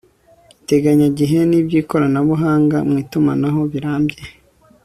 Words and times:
iteganyagihe 0.61 1.37
n' 1.49 1.57
iby' 1.59 1.77
ikoranabuhanga 1.81 2.77
mu 2.87 2.95
itumanaho 3.03 3.61
birambye 3.71 4.21